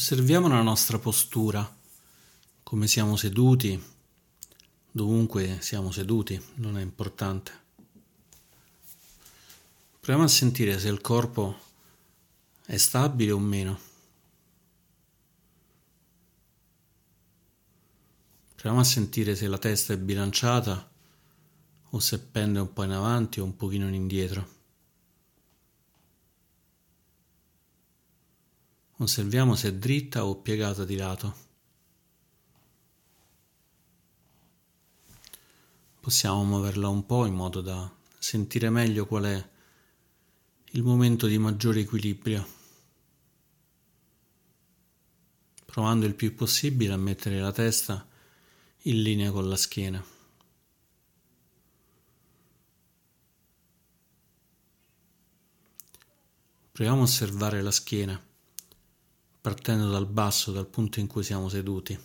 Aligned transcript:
Osserviamo 0.00 0.48
la 0.48 0.62
nostra 0.62 0.98
postura, 0.98 1.76
come 2.62 2.86
siamo 2.86 3.16
seduti, 3.16 3.78
dovunque 4.90 5.58
siamo 5.60 5.90
seduti, 5.90 6.42
non 6.54 6.78
è 6.78 6.80
importante. 6.80 7.52
Proviamo 10.00 10.24
a 10.24 10.28
sentire 10.28 10.78
se 10.78 10.88
il 10.88 11.02
corpo 11.02 11.54
è 12.64 12.78
stabile 12.78 13.32
o 13.32 13.38
meno. 13.38 13.78
Proviamo 18.54 18.80
a 18.80 18.84
sentire 18.84 19.36
se 19.36 19.48
la 19.48 19.58
testa 19.58 19.92
è 19.92 19.98
bilanciata 19.98 20.90
o 21.90 21.98
se 22.00 22.18
pende 22.20 22.58
un 22.58 22.72
po' 22.72 22.84
in 22.84 22.92
avanti 22.92 23.38
o 23.38 23.44
un 23.44 23.54
pochino 23.54 23.86
in 23.86 23.92
indietro. 23.92 24.59
Osserviamo 29.00 29.54
se 29.54 29.68
è 29.68 29.72
dritta 29.72 30.26
o 30.26 30.36
piegata 30.36 30.84
di 30.84 30.94
lato. 30.94 31.34
Possiamo 36.00 36.44
muoverla 36.44 36.88
un 36.88 37.06
po' 37.06 37.24
in 37.24 37.32
modo 37.32 37.62
da 37.62 37.90
sentire 38.18 38.68
meglio 38.68 39.06
qual 39.06 39.24
è 39.24 39.48
il 40.72 40.82
momento 40.82 41.26
di 41.26 41.38
maggiore 41.38 41.80
equilibrio, 41.80 42.46
provando 45.64 46.04
il 46.04 46.14
più 46.14 46.34
possibile 46.34 46.92
a 46.92 46.98
mettere 46.98 47.40
la 47.40 47.52
testa 47.52 48.06
in 48.82 49.00
linea 49.00 49.30
con 49.30 49.48
la 49.48 49.56
schiena. 49.56 50.04
Proviamo 56.72 57.00
a 57.00 57.04
osservare 57.04 57.62
la 57.62 57.70
schiena 57.70 58.28
partendo 59.40 59.88
dal 59.90 60.06
basso, 60.06 60.52
dal 60.52 60.66
punto 60.66 61.00
in 61.00 61.06
cui 61.06 61.22
siamo 61.22 61.48
seduti. 61.48 61.98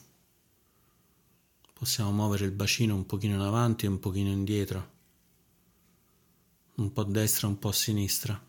Possiamo 1.73 2.11
muovere 2.11 2.45
il 2.45 2.51
bacino 2.51 2.95
un 2.95 3.05
pochino 3.05 3.35
in 3.35 3.41
avanti 3.41 3.85
e 3.85 3.89
un 3.89 3.99
pochino 3.99 4.29
indietro, 4.29 4.93
un 6.75 6.93
po' 6.93 7.01
a 7.01 7.05
destra 7.05 7.47
un 7.47 7.59
po' 7.59 7.69
a 7.69 7.73
sinistra. 7.73 8.47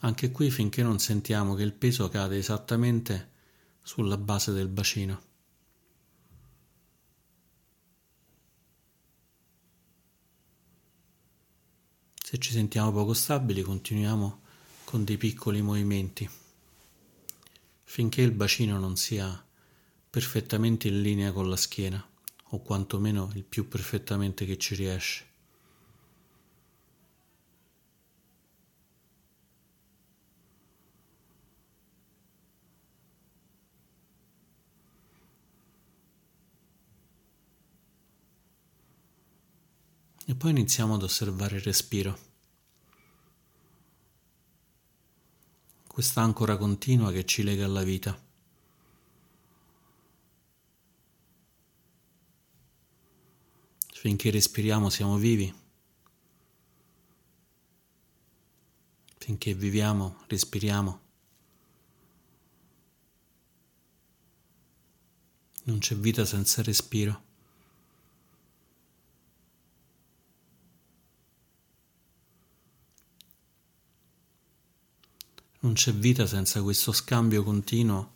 Anche 0.00 0.30
qui 0.30 0.50
finché 0.50 0.82
non 0.82 0.98
sentiamo 0.98 1.54
che 1.54 1.62
il 1.62 1.72
peso 1.72 2.10
cade 2.10 2.36
esattamente 2.36 3.32
sulla 3.80 4.18
base 4.18 4.52
del 4.52 4.68
bacino. 4.68 5.22
Se 12.22 12.36
ci 12.38 12.52
sentiamo 12.52 12.92
poco 12.92 13.14
stabili 13.14 13.62
continuiamo 13.62 14.42
con 14.84 15.04
dei 15.04 15.16
piccoli 15.16 15.62
movimenti 15.62 16.42
finché 17.84 18.22
il 18.22 18.32
bacino 18.32 18.78
non 18.78 18.96
sia 18.96 19.44
perfettamente 20.10 20.88
in 20.88 21.00
linea 21.02 21.32
con 21.32 21.48
la 21.48 21.56
schiena, 21.56 22.04
o 22.50 22.60
quantomeno 22.60 23.30
il 23.34 23.44
più 23.44 23.68
perfettamente 23.68 24.44
che 24.46 24.58
ci 24.58 24.74
riesce. 24.74 25.32
E 40.26 40.34
poi 40.34 40.50
iniziamo 40.50 40.94
ad 40.94 41.02
osservare 41.02 41.56
il 41.56 41.62
respiro. 41.62 42.33
Quest'ancora 45.94 46.56
continua 46.56 47.12
che 47.12 47.24
ci 47.24 47.44
lega 47.44 47.64
alla 47.66 47.84
vita. 47.84 48.20
Finché 53.92 54.30
respiriamo 54.32 54.90
siamo 54.90 55.16
vivi. 55.18 55.54
Finché 59.18 59.54
viviamo, 59.54 60.16
respiriamo. 60.26 61.00
Non 65.66 65.78
c'è 65.78 65.94
vita 65.94 66.24
senza 66.24 66.60
respiro. 66.64 67.23
Non 75.64 75.72
c'è 75.72 75.94
vita 75.94 76.26
senza 76.26 76.60
questo 76.60 76.92
scambio 76.92 77.42
continuo 77.42 78.12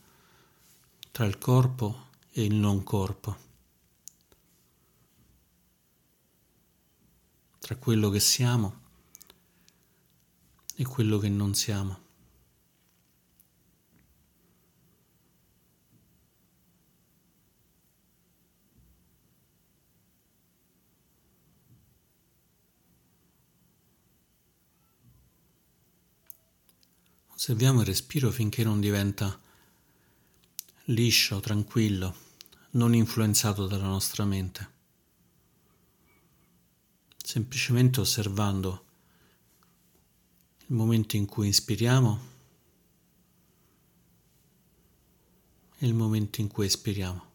tra 1.11 1.25
il 1.25 1.39
corpo 1.39 2.09
e 2.31 2.45
il 2.45 2.55
non 2.55 2.85
corpo, 2.85 3.37
tra 7.59 7.75
quello 7.77 8.11
che 8.11 8.21
siamo 8.21 8.81
e 10.75 10.85
quello 10.85 11.17
che 11.17 11.31
non 11.31 11.55
siamo. 11.55 12.08
Osserviamo 27.39 27.83
il 27.83 27.87
respiro 27.87 28.33
finché 28.33 28.65
non 28.65 28.81
diventa 28.81 29.41
liscio, 30.87 31.39
tranquillo, 31.39 32.13
non 32.71 32.97
influenzato 32.97 33.69
dalla 33.69 33.87
nostra 33.87 34.25
mente. 34.25 34.71
Semplicemente 37.17 38.01
osservando 38.01 38.85
il 40.67 40.75
momento 40.75 41.15
in 41.15 41.27
cui 41.27 41.47
inspiriamo 41.47 42.21
e 45.79 45.87
il 45.87 45.95
momento 45.95 46.41
in 46.41 46.49
cui 46.49 46.67
espiriamo. 46.67 47.28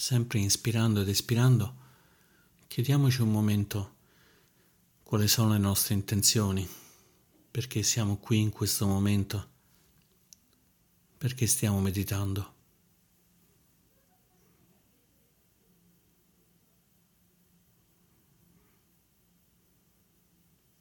Sempre 0.00 0.38
inspirando 0.38 1.02
ed 1.02 1.08
espirando, 1.08 1.76
chiediamoci 2.68 3.20
un 3.20 3.30
momento 3.30 3.96
quali 5.02 5.28
sono 5.28 5.52
le 5.52 5.58
nostre 5.58 5.92
intenzioni, 5.92 6.66
perché 7.50 7.82
siamo 7.82 8.16
qui 8.16 8.38
in 8.38 8.48
questo 8.48 8.86
momento, 8.86 9.50
perché 11.18 11.46
stiamo 11.46 11.80
meditando. 11.80 12.54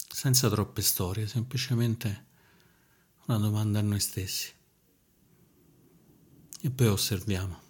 Senza 0.07 0.49
troppe 0.49 0.81
storie, 0.81 1.27
semplicemente 1.27 2.25
una 3.25 3.37
domanda 3.37 3.79
a 3.79 3.81
noi 3.81 3.99
stessi. 3.99 4.49
E 6.61 6.69
poi 6.69 6.87
osserviamo. 6.87 7.67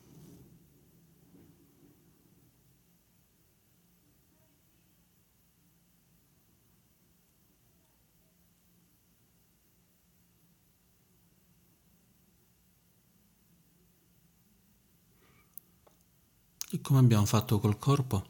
E 16.71 16.81
come 16.81 16.99
abbiamo 16.99 17.25
fatto 17.25 17.59
col 17.59 17.77
corpo, 17.77 18.25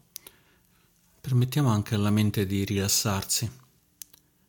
permettiamo 1.20 1.70
anche 1.70 1.96
alla 1.96 2.10
mente 2.10 2.46
di 2.46 2.64
rilassarsi, 2.64 3.52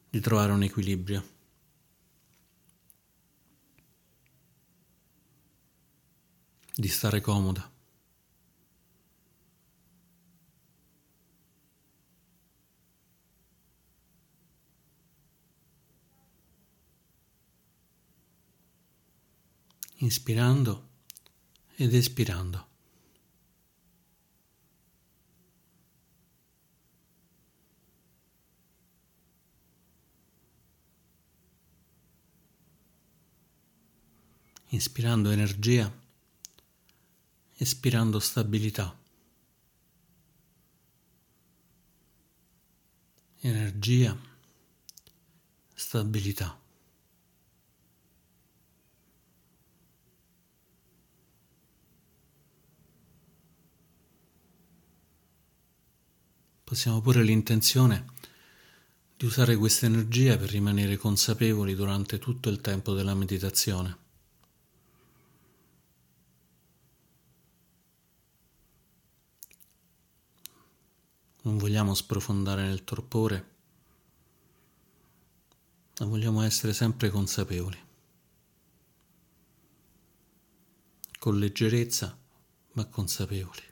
di 0.09 0.21
trovare 0.21 0.53
un 0.53 0.63
equilibrio. 0.63 1.39
di 6.81 6.89
stare 6.89 7.21
comoda. 7.21 7.71
Inspirando 19.97 20.89
ed 21.77 21.93
espirando. 21.95 22.70
Inspirando 34.73 35.31
energia, 35.31 35.93
espirando 37.57 38.21
stabilità. 38.21 38.97
Energia, 43.41 44.17
stabilità. 45.75 46.57
Possiamo 56.63 57.01
porre 57.01 57.25
l'intenzione 57.25 58.05
di 59.17 59.25
usare 59.25 59.57
questa 59.57 59.87
energia 59.87 60.37
per 60.39 60.49
rimanere 60.51 60.97
consapevoli 60.97 61.75
durante 61.75 62.21
tutto 62.21 62.49
il 62.49 62.61
tempo 62.61 62.95
della 62.95 63.15
meditazione. 63.15 64.09
Non 71.43 71.57
vogliamo 71.57 71.95
sprofondare 71.95 72.63
nel 72.63 72.85
torpore, 72.85 73.49
ma 75.99 76.07
vogliamo 76.07 76.43
essere 76.43 76.75
sempre 76.75 77.09
consapevoli, 77.09 77.79
con 81.19 81.39
leggerezza 81.39 82.17
ma 82.73 82.85
consapevoli. 82.85 83.70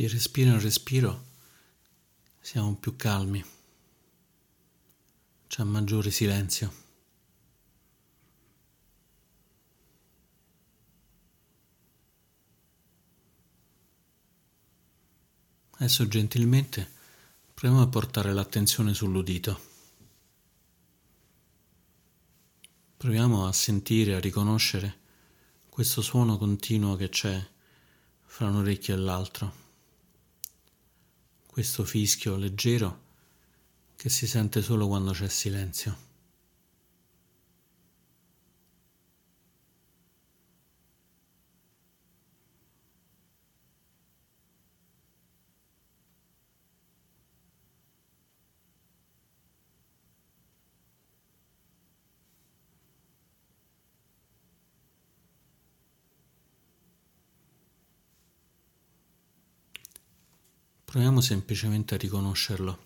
Di 0.00 0.08
respiro 0.08 0.52
in 0.52 0.60
respiro 0.62 1.26
siamo 2.40 2.74
più 2.76 2.96
calmi, 2.96 3.44
c'è 5.46 5.62
maggiore 5.62 6.10
silenzio. 6.10 6.72
Adesso 15.72 16.08
gentilmente 16.08 16.90
proviamo 17.52 17.82
a 17.82 17.88
portare 17.88 18.32
l'attenzione 18.32 18.94
sull'udito. 18.94 19.60
Proviamo 22.96 23.46
a 23.46 23.52
sentire, 23.52 24.14
a 24.14 24.18
riconoscere 24.18 24.98
questo 25.68 26.00
suono 26.00 26.38
continuo 26.38 26.96
che 26.96 27.10
c'è 27.10 27.46
fra 28.24 28.46
un 28.46 28.56
orecchio 28.56 28.94
e 28.94 28.96
l'altro 28.96 29.68
questo 31.50 31.84
fischio 31.84 32.36
leggero 32.36 33.00
che 33.96 34.08
si 34.08 34.28
sente 34.28 34.62
solo 34.62 34.86
quando 34.86 35.10
c'è 35.10 35.28
silenzio. 35.28 36.09
Proviamo 60.90 61.20
semplicemente 61.20 61.94
a 61.94 61.98
riconoscerlo. 61.98 62.78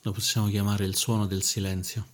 Lo 0.00 0.12
possiamo 0.12 0.48
chiamare 0.48 0.86
il 0.86 0.96
suono 0.96 1.26
del 1.26 1.42
silenzio. 1.42 2.06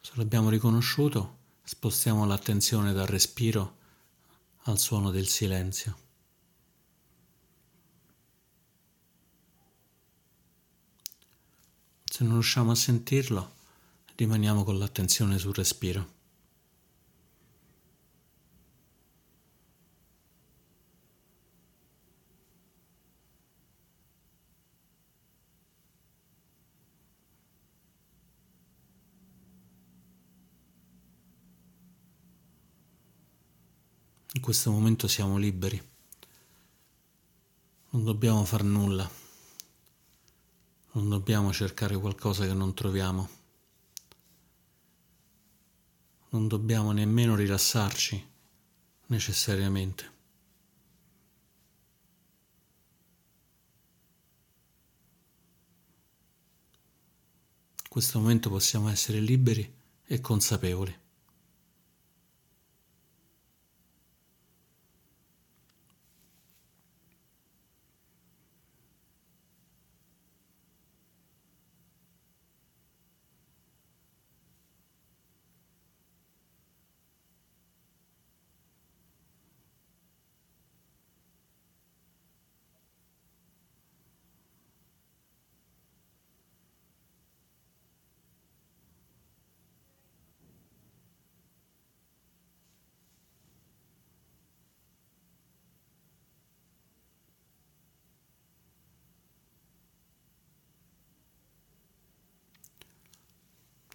Se 0.00 0.12
l'abbiamo 0.14 0.48
riconosciuto, 0.48 1.40
spostiamo 1.62 2.24
l'attenzione 2.24 2.94
dal 2.94 3.06
respiro 3.06 3.76
al 4.62 4.78
suono 4.78 5.10
del 5.10 5.26
silenzio. 5.26 5.98
Se 12.02 12.24
non 12.24 12.32
riusciamo 12.32 12.70
a 12.70 12.74
sentirlo, 12.74 13.62
rimaniamo 14.16 14.62
con 14.62 14.78
l'attenzione 14.78 15.38
sul 15.38 15.54
respiro. 15.54 16.12
In 34.34 34.40
questo 34.40 34.70
momento 34.72 35.06
siamo 35.06 35.36
liberi, 35.36 35.80
non 37.90 38.04
dobbiamo 38.04 38.44
far 38.44 38.64
nulla, 38.64 39.08
non 40.92 41.08
dobbiamo 41.08 41.52
cercare 41.52 41.96
qualcosa 41.96 42.44
che 42.44 42.52
non 42.52 42.74
troviamo 42.74 43.42
non 46.34 46.48
dobbiamo 46.48 46.90
nemmeno 46.90 47.36
rilassarci 47.36 48.30
necessariamente. 49.06 50.12
In 57.84 57.88
questo 57.88 58.18
momento 58.18 58.50
possiamo 58.50 58.88
essere 58.88 59.20
liberi 59.20 59.72
e 60.04 60.20
consapevoli. 60.20 61.02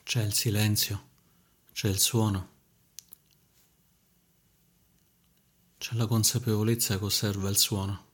C'è 0.09 0.23
il 0.23 0.33
silenzio, 0.33 1.07
c'è 1.71 1.87
il 1.87 1.99
suono, 1.99 2.49
c'è 5.77 5.93
la 5.93 6.07
consapevolezza 6.07 6.97
che 6.97 7.05
osserva 7.05 7.47
il 7.47 7.57
suono. 7.57 8.08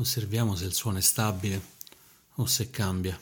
Osserviamo 0.00 0.56
se 0.56 0.64
il 0.64 0.72
suono 0.72 0.96
è 0.96 1.02
stabile 1.02 1.62
o 2.36 2.46
se 2.46 2.70
cambia. 2.70 3.20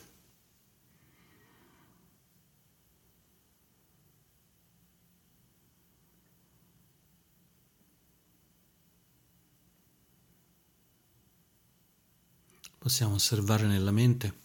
Possiamo 12.77 13.15
osservare 13.15 13.67
nella 13.67 13.91
mente 13.91 14.39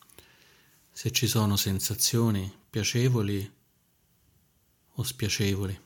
se 0.90 1.12
ci 1.12 1.28
sono 1.28 1.54
sensazioni 1.54 2.52
piacevoli 2.68 3.48
o 4.94 5.02
spiacevoli, 5.04 5.80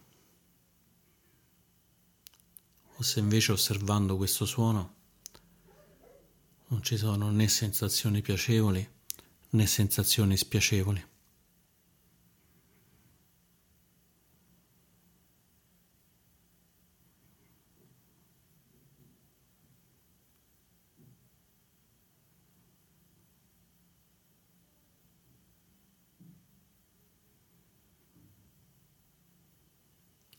o 2.94 3.02
se 3.02 3.18
invece 3.18 3.52
osservando 3.52 4.16
questo 4.16 4.46
suono 4.46 4.96
non 6.68 6.82
ci 6.82 6.96
sono 6.96 7.30
né 7.30 7.48
sensazioni 7.48 8.20
piacevoli 8.20 8.96
né 9.50 9.66
sensazioni 9.66 10.36
spiacevoli. 10.36 11.06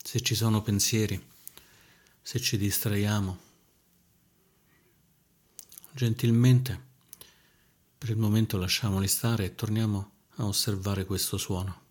Se 0.04 0.22
ci 0.22 0.34
sono 0.34 0.64
pensieri, 0.64 1.24
se 2.22 2.40
ci 2.40 2.58
distraiamo, 2.58 3.49
Gentilmente, 6.00 6.82
per 7.98 8.10
il 8.10 8.16
momento 8.16 8.58
lasciamoli 8.58 9.10
stare 9.10 9.44
e 9.44 9.56
torniamo 9.56 10.12
a 10.38 10.46
osservare 10.46 11.04
questo 11.04 11.36
suono. 11.36 11.89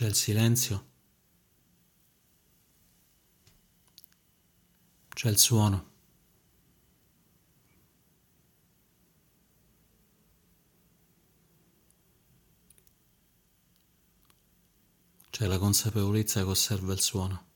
C'è 0.00 0.06
il 0.06 0.14
silenzio, 0.14 0.86
c'è 5.10 5.28
il 5.28 5.36
suono. 5.36 5.90
C'è 15.28 15.44
la 15.46 15.58
consapevolezza 15.58 16.42
che 16.44 16.48
osserva 16.48 16.94
il 16.94 17.00
suono. 17.02 17.49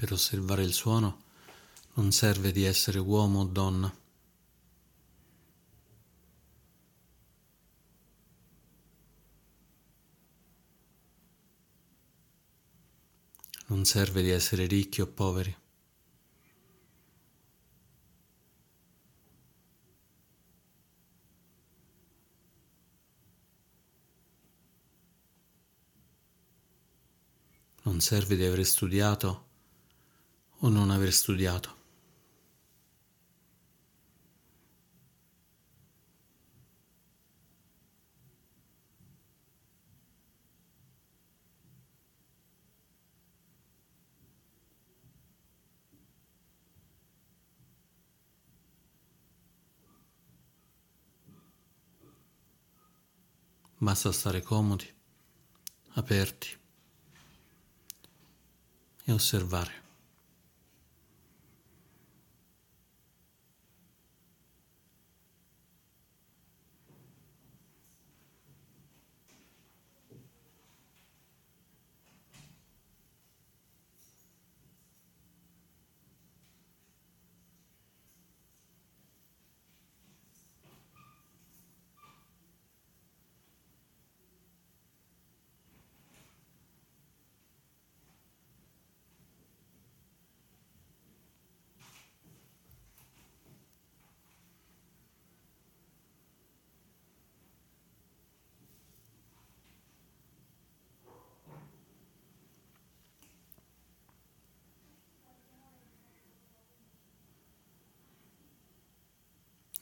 Per 0.00 0.14
osservare 0.14 0.62
il 0.62 0.72
suono 0.72 1.24
non 1.96 2.10
serve 2.10 2.52
di 2.52 2.64
essere 2.64 2.98
uomo 2.98 3.40
o 3.40 3.44
donna. 3.44 3.94
Non 13.66 13.84
serve 13.84 14.22
di 14.22 14.30
essere 14.30 14.64
ricchi 14.64 15.02
o 15.02 15.06
poveri. 15.06 15.54
Non 27.82 28.00
serve 28.00 28.36
di 28.36 28.46
aver 28.46 28.64
studiato 28.64 29.48
o 30.60 30.68
non 30.68 30.90
aver 30.90 31.12
studiato. 31.12 31.78
Basta 53.82 54.12
stare 54.12 54.42
comodi, 54.42 54.86
aperti 55.94 56.48
e 59.04 59.12
osservare. 59.12 59.89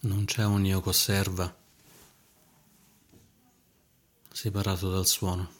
Non 0.00 0.26
c'è 0.26 0.44
un 0.44 0.64
io 0.64 0.80
che 0.80 0.88
osserva 0.90 1.56
separato 4.30 4.90
dal 4.90 5.06
suono. 5.06 5.50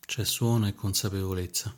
C'è 0.00 0.24
suono 0.24 0.66
e 0.66 0.74
consapevolezza. 0.74 1.76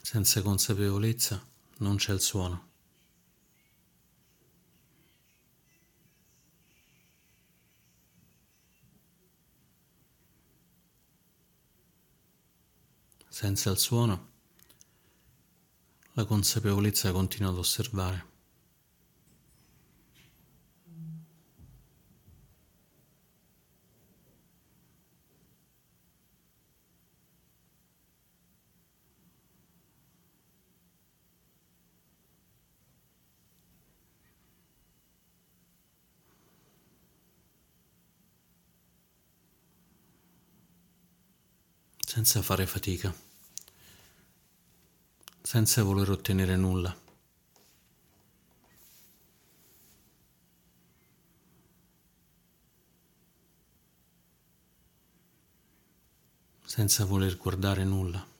Senza 0.00 0.40
consapevolezza 0.40 1.44
non 1.78 1.96
c'è 1.96 2.14
il 2.14 2.20
suono. 2.20 2.73
Senza 13.34 13.68
il 13.70 13.78
suono, 13.78 14.28
la 16.12 16.24
consapevolezza 16.24 17.10
continua 17.10 17.50
ad 17.50 17.58
osservare. 17.58 18.33
Senza 42.14 42.42
fare 42.42 42.64
fatica, 42.64 43.12
senza 45.42 45.82
voler 45.82 46.10
ottenere 46.10 46.54
nulla. 46.54 46.96
senza 56.64 57.04
voler 57.04 57.36
guardare 57.36 57.84
nulla. 57.84 58.33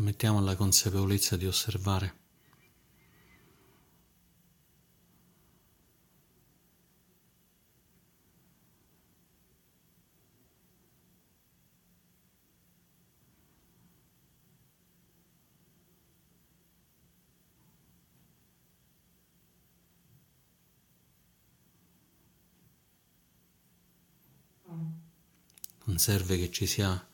Permettiamo 0.00 0.38
alla 0.38 0.56
consapevolezza 0.56 1.36
di 1.36 1.44
osservare. 1.44 2.14
Non 25.84 25.98
serve 25.98 26.38
che 26.38 26.50
ci 26.50 26.64
sia 26.64 27.06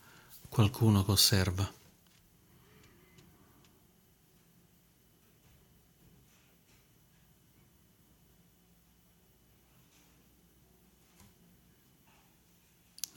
qualcuno 0.49 1.05
che 1.05 1.11
osserva. 1.11 1.75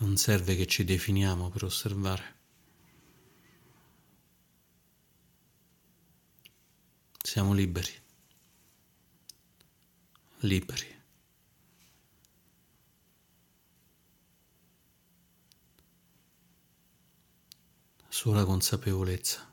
Non 0.02 0.09
serve 0.20 0.58
che 0.58 0.68
ci 0.68 0.84
definiamo 0.84 1.50
per 1.50 1.64
osservare. 1.64 2.36
Siamo 7.24 7.54
liberi. 7.54 7.94
Liberi. 10.40 10.98
Sola 18.10 18.44
consapevolezza. 18.44 19.49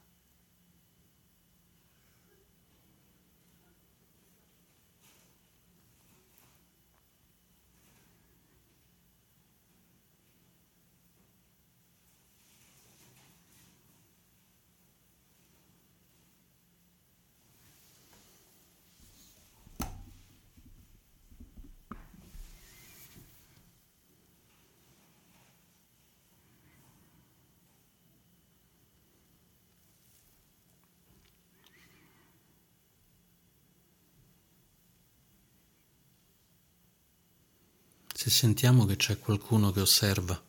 Se 38.26 38.32
sentiamo 38.32 38.86
che 38.86 38.96
c'è 38.96 39.20
qualcuno 39.20 39.70
che 39.70 39.80
osserva, 39.80 40.44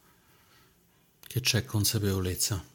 che 1.19 1.41
c'è 1.41 1.63
consapevolezza, 1.63 2.65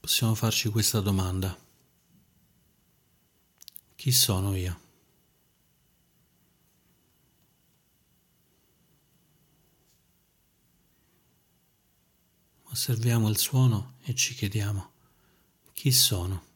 possiamo 0.00 0.34
farci 0.34 0.68
questa 0.68 0.98
domanda. 0.98 1.56
Chi 3.94 4.10
sono 4.10 4.56
io? 4.56 4.80
Osserviamo 12.64 13.28
il 13.28 13.38
suono 13.38 13.98
e 14.02 14.16
ci 14.16 14.34
chiediamo 14.34 14.90
chi 15.72 15.92
sono. 15.92 16.49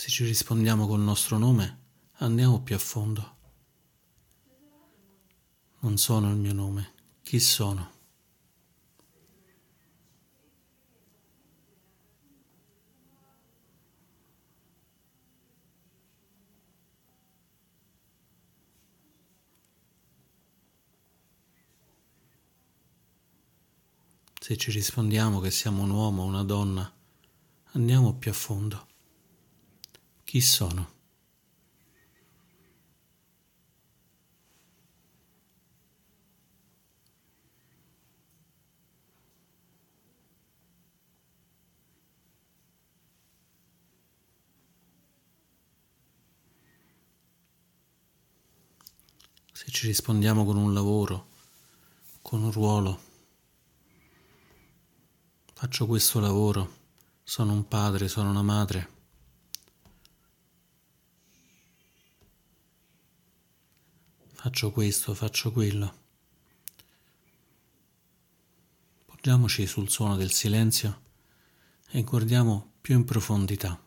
Se 0.00 0.08
ci 0.08 0.24
rispondiamo 0.24 0.86
col 0.86 1.00
nostro 1.00 1.36
nome, 1.36 1.78
andiamo 2.20 2.62
più 2.62 2.74
a 2.74 2.78
fondo. 2.78 3.36
Non 5.80 5.98
sono 5.98 6.30
il 6.30 6.36
mio 6.36 6.54
nome, 6.54 6.94
chi 7.22 7.38
sono? 7.38 7.92
Se 24.40 24.56
ci 24.56 24.70
rispondiamo 24.70 25.40
che 25.40 25.50
siamo 25.50 25.82
un 25.82 25.90
uomo 25.90 26.22
o 26.22 26.24
una 26.24 26.42
donna, 26.42 26.90
andiamo 27.72 28.14
più 28.14 28.30
a 28.30 28.34
fondo. 28.34 28.89
Chi 30.30 30.40
sono? 30.40 30.88
Se 49.52 49.68
ci 49.72 49.88
rispondiamo 49.88 50.44
con 50.44 50.56
un 50.56 50.72
lavoro, 50.72 51.26
con 52.22 52.44
un 52.44 52.52
ruolo, 52.52 53.00
faccio 55.54 55.86
questo 55.86 56.20
lavoro, 56.20 56.72
sono 57.24 57.52
un 57.52 57.66
padre, 57.66 58.06
sono 58.06 58.30
una 58.30 58.42
madre. 58.42 58.99
Faccio 64.40 64.70
questo, 64.70 65.12
faccio 65.12 65.52
quello. 65.52 65.94
Poggiamoci 69.04 69.66
sul 69.66 69.90
suono 69.90 70.16
del 70.16 70.30
silenzio 70.30 71.02
e 71.90 72.02
guardiamo 72.02 72.72
più 72.80 72.96
in 72.96 73.04
profondità. 73.04 73.78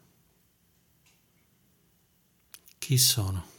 Chi 2.78 2.98
sono? 3.00 3.53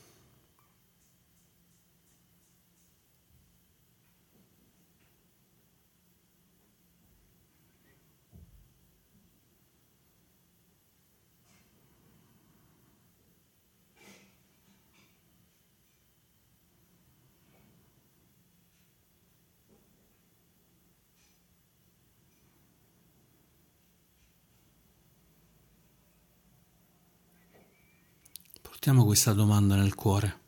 Portiamo 28.85 29.09
questa 29.09 29.33
domanda 29.33 29.77
nel 29.77 29.95
cuore, 29.95 30.41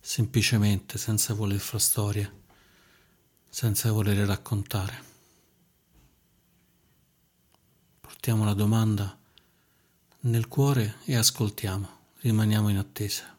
semplicemente, 0.00 0.98
senza 0.98 1.32
voler 1.32 1.60
fare 1.60 1.78
storie, 1.78 2.32
senza 3.48 3.92
voler 3.92 4.26
raccontare. 4.26 5.04
Portiamo 8.00 8.44
la 8.44 8.52
domanda 8.52 9.16
nel 10.22 10.48
cuore 10.48 10.96
e 11.04 11.14
ascoltiamo, 11.14 11.88
rimaniamo 12.22 12.68
in 12.68 12.78
attesa. 12.78 13.35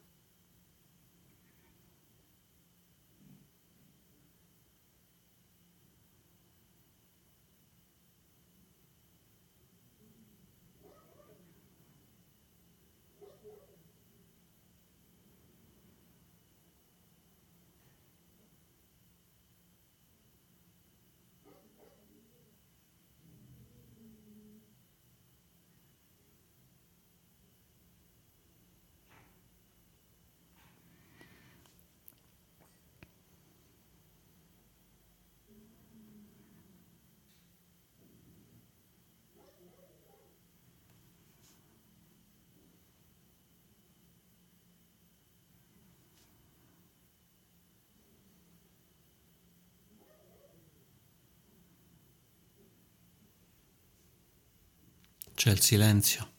C'è 55.38 55.52
il 55.52 55.62
silenzio. 55.62 56.32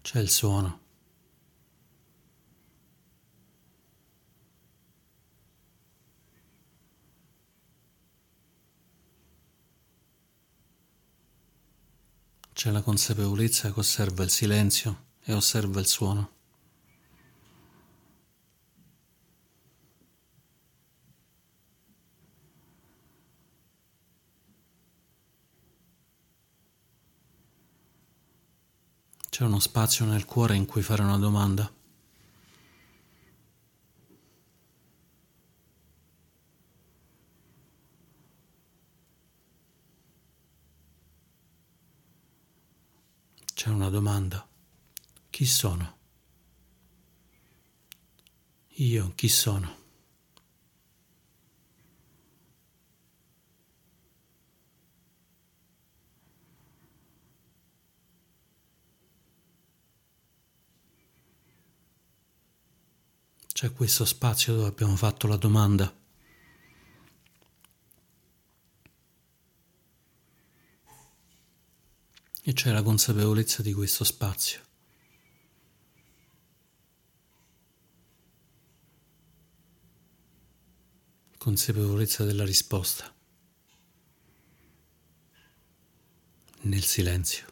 C'è 0.00 0.18
il 0.18 0.28
suono. 0.28 0.80
C'è 12.52 12.72
la 12.72 12.82
consapevolezza 12.82 13.72
che 13.72 13.78
osserva 13.78 14.24
il 14.24 14.30
silenzio 14.30 15.04
e 15.22 15.34
osserva 15.34 15.78
il 15.78 15.86
suono. 15.86 16.41
C'è 29.32 29.44
uno 29.44 29.60
spazio 29.60 30.04
nel 30.04 30.26
cuore 30.26 30.56
in 30.56 30.66
cui 30.66 30.82
fare 30.82 31.00
una 31.00 31.16
domanda. 31.16 31.72
C'è 43.54 43.70
una 43.70 43.88
domanda. 43.88 44.46
Chi 45.30 45.46
sono? 45.46 45.96
Io 48.74 49.12
chi 49.14 49.28
sono? 49.28 49.81
C'è 63.62 63.72
questo 63.72 64.04
spazio 64.04 64.56
dove 64.56 64.66
abbiamo 64.66 64.96
fatto 64.96 65.28
la 65.28 65.36
domanda. 65.36 65.96
E 72.42 72.52
c'è 72.54 72.72
la 72.72 72.82
consapevolezza 72.82 73.62
di 73.62 73.72
questo 73.72 74.02
spazio. 74.02 74.60
Consapevolezza 81.38 82.24
della 82.24 82.44
risposta. 82.44 83.14
Nel 86.62 86.82
silenzio. 86.82 87.51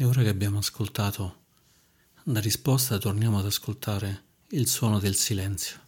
E 0.00 0.04
ora 0.06 0.22
che 0.22 0.30
abbiamo 0.30 0.56
ascoltato 0.56 1.44
la 2.22 2.40
risposta, 2.40 2.96
torniamo 2.96 3.38
ad 3.38 3.44
ascoltare 3.44 4.24
il 4.52 4.66
suono 4.66 4.98
del 4.98 5.14
silenzio. 5.14 5.78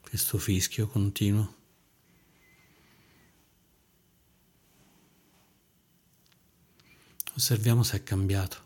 Questo 0.00 0.38
fischio 0.38 0.86
continuo. 0.86 1.54
Osserviamo 7.34 7.82
se 7.82 7.98
è 7.98 8.02
cambiato. 8.02 8.64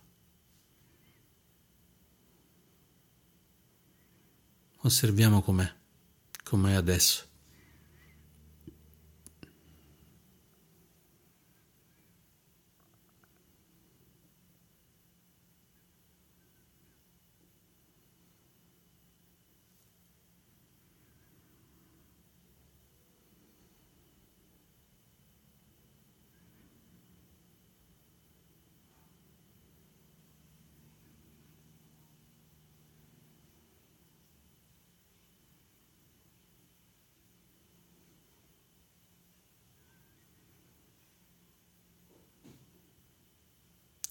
Osserviamo 4.83 5.43
com'è, 5.43 5.75
com'è 6.45 6.75
adesso. 6.75 7.30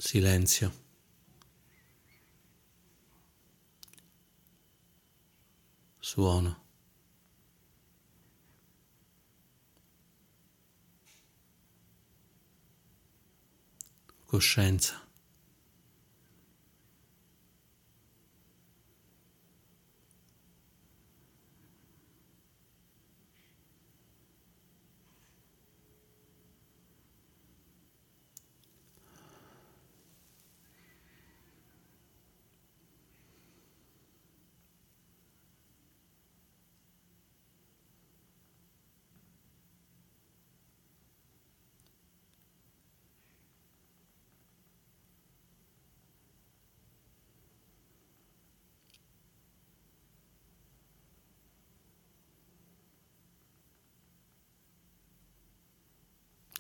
Silenzio. 0.10 0.72
Suono. 6.00 6.66
Coscienza. 14.26 15.10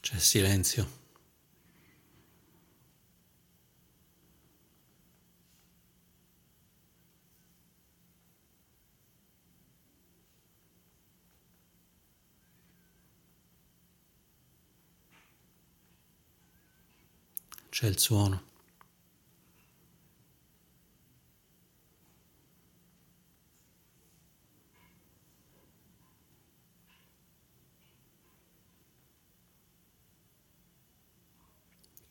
C'è 0.01 0.08
silenzio. 0.21 0.97
C'è 17.69 17.87
il 17.87 17.97
suono. 17.97 18.48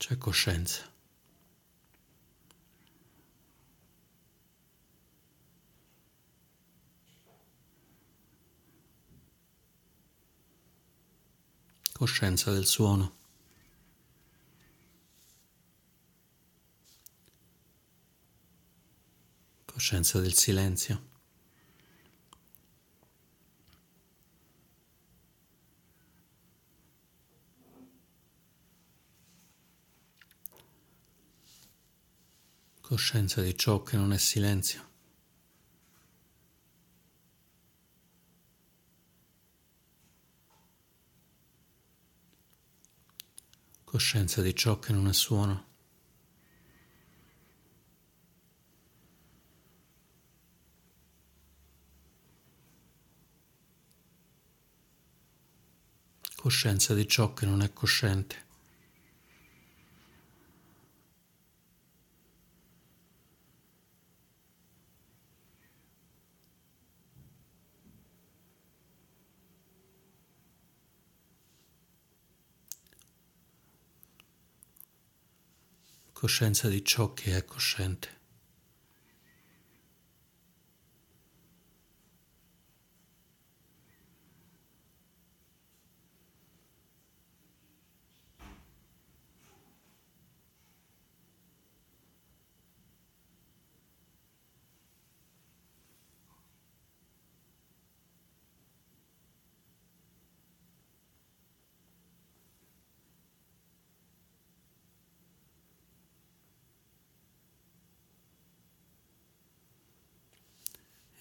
C'è 0.08 0.16
coscienza. 0.16 0.90
Coscienza 11.92 12.50
del 12.52 12.64
suono. 12.64 13.16
Coscienza 19.66 20.20
del 20.20 20.32
silenzio. 20.32 21.17
Coscienza 32.98 33.42
di 33.42 33.56
ciò 33.56 33.84
che 33.84 33.96
non 33.96 34.12
è 34.12 34.18
silenzio. 34.18 34.84
Coscienza 43.84 44.42
di 44.42 44.52
ciò 44.52 44.80
che 44.80 44.92
non 44.92 45.06
è 45.06 45.12
suono. 45.12 45.66
Coscienza 56.34 56.94
di 56.94 57.06
ciò 57.06 57.32
che 57.32 57.46
non 57.46 57.62
è 57.62 57.72
cosciente. 57.72 58.47
Coscienza 76.28 76.68
di 76.68 76.84
ciò 76.84 77.14
che 77.14 77.38
è 77.38 77.44
cosciente. 77.46 78.17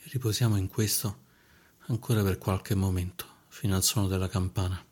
Riposiamo 0.10 0.56
in 0.56 0.70
questo 0.70 1.24
ancora 1.88 2.24
per 2.24 2.38
qualche 2.38 2.76
momento, 2.76 3.26
fino 3.50 3.76
al 3.76 3.84
suono 3.84 4.08
della 4.08 4.30
campana. 4.30 4.87